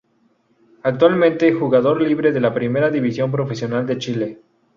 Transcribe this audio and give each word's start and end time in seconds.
Actualmente 0.81 1.53
jugador 1.53 2.01
libre 2.01 2.31
de 2.31 2.39
la 2.39 2.51
Primera 2.55 2.89
División 2.89 3.29
Profesional 3.29 3.85
de 3.85 3.97
Chile. 3.99 4.41